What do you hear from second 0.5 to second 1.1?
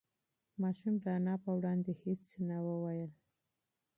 ماشوم د